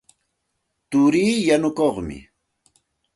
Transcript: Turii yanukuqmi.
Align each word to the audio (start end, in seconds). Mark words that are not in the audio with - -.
Turii 0.89 1.35
yanukuqmi. 1.47 2.19